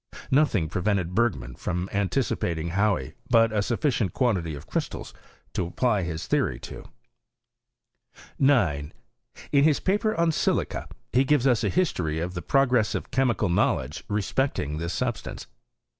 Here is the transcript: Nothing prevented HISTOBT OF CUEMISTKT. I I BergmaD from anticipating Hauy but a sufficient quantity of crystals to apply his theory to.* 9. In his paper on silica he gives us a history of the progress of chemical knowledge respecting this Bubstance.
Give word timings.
Nothing 0.31 0.67
prevented 0.67 1.09
HISTOBT 1.09 1.09
OF 1.09 1.13
CUEMISTKT. 1.35 1.43
I 1.43 1.45
I 1.45 1.51
BergmaD 1.53 1.57
from 1.59 1.89
anticipating 1.93 2.69
Hauy 2.69 3.13
but 3.29 3.51
a 3.53 3.61
sufficient 3.61 4.13
quantity 4.13 4.55
of 4.55 4.65
crystals 4.65 5.13
to 5.53 5.67
apply 5.67 6.01
his 6.01 6.25
theory 6.25 6.57
to.* 6.57 6.85
9. 8.39 8.93
In 9.51 9.63
his 9.63 9.79
paper 9.79 10.15
on 10.15 10.31
silica 10.31 10.87
he 11.13 11.23
gives 11.23 11.45
us 11.45 11.63
a 11.63 11.69
history 11.69 12.17
of 12.19 12.33
the 12.33 12.41
progress 12.41 12.95
of 12.95 13.11
chemical 13.11 13.49
knowledge 13.49 14.03
respecting 14.09 14.79
this 14.79 14.99
Bubstance. 14.99 15.45